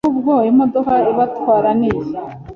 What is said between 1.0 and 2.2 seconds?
ibatwara niyi